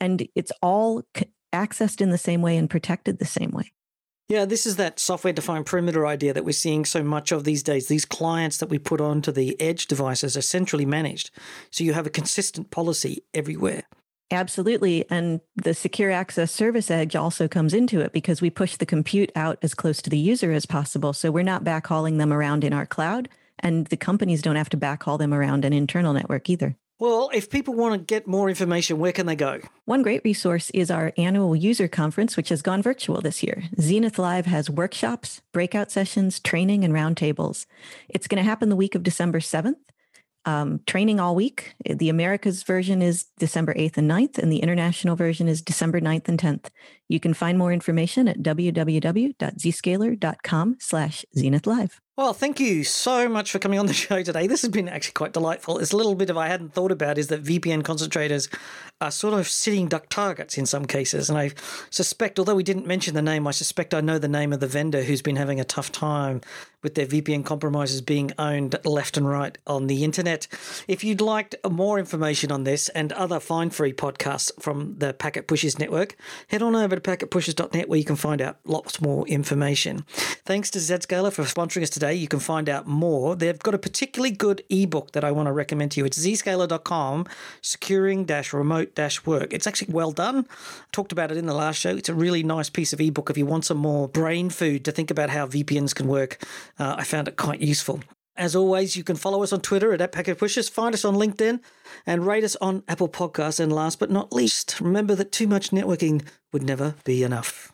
and 0.00 0.26
it's 0.36 0.52
all 0.62 1.02
accessed 1.52 2.00
in 2.00 2.10
the 2.10 2.18
same 2.18 2.42
way 2.42 2.56
and 2.56 2.70
protected 2.70 3.18
the 3.18 3.24
same 3.24 3.50
way. 3.50 3.72
Yeah, 4.28 4.44
this 4.44 4.66
is 4.66 4.76
that 4.76 5.00
software 5.00 5.32
defined 5.32 5.64
perimeter 5.64 6.06
idea 6.06 6.34
that 6.34 6.44
we're 6.44 6.52
seeing 6.52 6.84
so 6.84 7.02
much 7.02 7.32
of 7.32 7.44
these 7.44 7.62
days. 7.62 7.88
These 7.88 8.04
clients 8.04 8.58
that 8.58 8.68
we 8.68 8.78
put 8.78 9.00
onto 9.00 9.32
the 9.32 9.58
edge 9.58 9.86
devices 9.86 10.36
are 10.36 10.42
centrally 10.42 10.84
managed. 10.84 11.30
So 11.70 11.82
you 11.82 11.94
have 11.94 12.06
a 12.06 12.10
consistent 12.10 12.70
policy 12.70 13.24
everywhere. 13.32 13.84
Absolutely. 14.30 15.08
And 15.08 15.40
the 15.56 15.72
secure 15.72 16.10
access 16.10 16.52
service 16.52 16.90
edge 16.90 17.16
also 17.16 17.48
comes 17.48 17.72
into 17.72 18.00
it 18.00 18.12
because 18.12 18.42
we 18.42 18.50
push 18.50 18.76
the 18.76 18.84
compute 18.84 19.32
out 19.34 19.58
as 19.62 19.72
close 19.72 20.02
to 20.02 20.10
the 20.10 20.18
user 20.18 20.52
as 20.52 20.66
possible. 20.66 21.14
So 21.14 21.30
we're 21.30 21.42
not 21.42 21.64
backhauling 21.64 22.18
them 22.18 22.30
around 22.30 22.64
in 22.64 22.74
our 22.74 22.84
cloud, 22.84 23.30
and 23.60 23.86
the 23.86 23.96
companies 23.96 24.42
don't 24.42 24.56
have 24.56 24.68
to 24.68 24.76
backhaul 24.76 25.18
them 25.18 25.32
around 25.32 25.64
an 25.64 25.72
internal 25.72 26.12
network 26.12 26.50
either. 26.50 26.76
Well, 27.00 27.30
if 27.32 27.48
people 27.48 27.74
want 27.74 27.94
to 27.94 27.98
get 28.04 28.26
more 28.26 28.48
information, 28.48 28.98
where 28.98 29.12
can 29.12 29.26
they 29.26 29.36
go? 29.36 29.60
One 29.84 30.02
great 30.02 30.22
resource 30.24 30.68
is 30.70 30.90
our 30.90 31.12
annual 31.16 31.54
user 31.54 31.86
conference, 31.86 32.36
which 32.36 32.48
has 32.48 32.60
gone 32.60 32.82
virtual 32.82 33.20
this 33.20 33.40
year. 33.40 33.62
Zenith 33.80 34.18
Live 34.18 34.46
has 34.46 34.68
workshops, 34.68 35.40
breakout 35.52 35.92
sessions, 35.92 36.40
training, 36.40 36.82
and 36.82 36.92
roundtables. 36.92 37.66
It's 38.08 38.26
going 38.26 38.42
to 38.42 38.48
happen 38.48 38.68
the 38.68 38.74
week 38.74 38.96
of 38.96 39.04
December 39.04 39.38
7th. 39.38 39.76
um, 40.44 40.80
training 40.86 41.18
all 41.20 41.34
week. 41.34 41.74
The 41.84 42.08
Americas 42.08 42.62
version 42.62 43.02
is 43.02 43.26
December 43.38 43.74
8th 43.74 43.98
and 43.98 44.10
9th, 44.10 44.38
and 44.38 44.50
the 44.50 44.60
international 44.60 45.14
version 45.14 45.46
is 45.46 45.60
December 45.62 46.00
9th 46.00 46.26
and 46.28 46.38
10th. 46.38 46.70
You 47.08 47.20
can 47.20 47.34
find 47.34 47.58
more 47.58 47.72
information 47.72 48.26
at 48.28 48.38
www.zscaler.com 48.38 50.76
slash 50.80 51.24
zenith 51.36 51.66
live. 51.66 52.00
Well, 52.18 52.32
thank 52.32 52.58
you 52.58 52.82
so 52.82 53.28
much 53.28 53.52
for 53.52 53.60
coming 53.60 53.78
on 53.78 53.86
the 53.86 53.92
show 54.08 54.24
today. 54.24 54.48
This 54.48 54.62
has 54.62 54.72
been 54.72 54.88
actually 54.88 55.12
quite 55.12 55.34
delightful. 55.34 55.78
It's 55.78 55.92
a 55.92 55.96
little 55.96 56.16
bit 56.16 56.30
of 56.30 56.36
I 56.36 56.48
hadn't 56.48 56.72
thought 56.72 56.90
about 56.90 57.16
is 57.16 57.28
that 57.28 57.44
VPN 57.44 57.82
concentrators 57.82 58.52
are 59.00 59.12
sort 59.12 59.34
of 59.34 59.46
sitting 59.48 59.86
duck 59.86 60.08
targets 60.08 60.58
in 60.58 60.66
some 60.66 60.84
cases. 60.84 61.30
And 61.30 61.38
I 61.38 61.52
suspect, 61.90 62.40
although 62.40 62.56
we 62.56 62.64
didn't 62.64 62.88
mention 62.88 63.14
the 63.14 63.22
name, 63.22 63.46
I 63.46 63.52
suspect 63.52 63.94
I 63.94 64.00
know 64.00 64.18
the 64.18 64.26
name 64.26 64.52
of 64.52 64.58
the 64.58 64.66
vendor 64.66 65.04
who's 65.04 65.22
been 65.22 65.36
having 65.36 65.60
a 65.60 65.64
tough 65.64 65.92
time 65.92 66.40
with 66.82 66.94
their 66.94 67.06
VPN 67.06 67.44
compromises 67.44 68.00
being 68.00 68.32
owned 68.38 68.76
left 68.84 69.16
and 69.16 69.28
right 69.28 69.56
on 69.66 69.86
the 69.86 70.04
internet. 70.04 70.46
If 70.86 71.02
you'd 71.02 71.20
like 71.20 71.54
more 71.68 71.98
information 71.98 72.52
on 72.52 72.64
this 72.64 72.88
and 72.90 73.12
other 73.12 73.40
fine 73.40 73.70
free 73.70 73.92
podcasts 73.92 74.50
from 74.60 74.96
the 74.98 75.12
Packet 75.12 75.46
Pushers 75.46 75.78
network, 75.78 76.16
head 76.48 76.62
on 76.62 76.76
over 76.76 76.96
to 76.96 77.00
packetpushers.net 77.00 77.88
where 77.88 77.98
you 77.98 78.04
can 78.04 78.16
find 78.16 78.40
out 78.40 78.58
lots 78.64 79.00
more 79.00 79.26
information. 79.26 80.04
Thanks 80.44 80.70
to 80.70 80.78
Zscaler 80.78 81.32
for 81.32 81.42
sponsoring 81.42 81.82
us 81.82 81.90
today. 81.90 82.07
You 82.14 82.28
can 82.28 82.40
find 82.40 82.68
out 82.68 82.86
more. 82.86 83.36
They've 83.36 83.58
got 83.58 83.74
a 83.74 83.78
particularly 83.78 84.30
good 84.30 84.62
ebook 84.68 85.12
that 85.12 85.24
I 85.24 85.32
want 85.32 85.46
to 85.46 85.52
recommend 85.52 85.92
to 85.92 86.00
you. 86.00 86.06
It's 86.06 86.18
zscaler.com, 86.18 87.26
securing 87.60 88.26
remote 88.52 88.98
work. 89.26 89.52
It's 89.52 89.66
actually 89.66 89.92
well 89.92 90.12
done. 90.12 90.46
I 90.48 90.84
talked 90.92 91.12
about 91.12 91.30
it 91.30 91.36
in 91.36 91.46
the 91.46 91.54
last 91.54 91.78
show. 91.78 91.96
It's 91.96 92.08
a 92.08 92.14
really 92.14 92.42
nice 92.42 92.70
piece 92.70 92.92
of 92.92 93.00
ebook 93.00 93.30
if 93.30 93.38
you 93.38 93.46
want 93.46 93.64
some 93.64 93.78
more 93.78 94.08
brain 94.08 94.50
food 94.50 94.84
to 94.84 94.92
think 94.92 95.10
about 95.10 95.30
how 95.30 95.46
VPNs 95.46 95.94
can 95.94 96.08
work. 96.08 96.44
Uh, 96.78 96.96
I 96.98 97.04
found 97.04 97.28
it 97.28 97.36
quite 97.36 97.60
useful. 97.60 98.00
As 98.36 98.54
always, 98.54 98.96
you 98.96 99.02
can 99.02 99.16
follow 99.16 99.42
us 99.42 99.52
on 99.52 99.60
Twitter 99.60 99.92
at, 99.92 100.00
at 100.00 100.12
Packet 100.12 100.38
Pushers, 100.38 100.68
find 100.68 100.94
us 100.94 101.04
on 101.04 101.16
LinkedIn, 101.16 101.60
and 102.06 102.24
rate 102.24 102.44
us 102.44 102.54
on 102.60 102.84
Apple 102.86 103.08
Podcasts. 103.08 103.58
And 103.58 103.72
last 103.72 103.98
but 103.98 104.10
not 104.10 104.32
least, 104.32 104.80
remember 104.80 105.16
that 105.16 105.32
too 105.32 105.48
much 105.48 105.70
networking 105.70 106.24
would 106.52 106.62
never 106.62 106.94
be 107.04 107.24
enough. 107.24 107.72